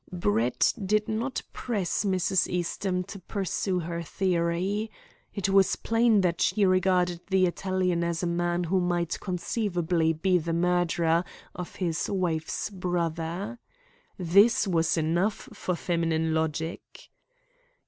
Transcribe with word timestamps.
Brett 0.11 0.73
did 0.83 1.07
not 1.07 1.43
press 1.53 2.03
Mrs. 2.05 2.47
Eastham 2.47 3.03
to 3.03 3.19
pursue 3.19 3.81
her 3.81 4.01
theory. 4.01 4.89
It 5.31 5.49
was 5.49 5.75
plain 5.75 6.21
that 6.21 6.41
she 6.41 6.65
regarded 6.65 7.21
the 7.27 7.45
Italian 7.45 8.03
as 8.03 8.23
a 8.23 8.25
man 8.25 8.63
who 8.63 8.79
might 8.81 9.19
conceivably 9.19 10.11
be 10.11 10.39
the 10.39 10.53
murderer 10.53 11.23
of 11.53 11.75
his 11.75 12.09
wife's 12.09 12.71
brother. 12.71 13.59
This 14.17 14.67
was 14.67 14.97
enough 14.97 15.47
for 15.53 15.75
feminine 15.75 16.33
logic. 16.33 17.11